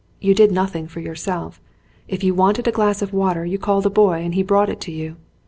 You 0.19 0.33
did 0.33 0.51
nothing 0.51 0.87
for 0.87 0.99
yourself. 0.99 1.61
If 2.07 2.23
you 2.23 2.33
wanted 2.33 2.67
a 2.67 2.71
glass 2.71 3.03
of 3.03 3.13
water 3.13 3.45
you 3.45 3.59
called 3.59 3.85
a 3.85 3.89
boy 3.91 4.23
and 4.23 4.33
he 4.33 4.41
brought 4.41 4.67
it 4.71 4.81
to 4.81 4.91
you. 4.91 5.17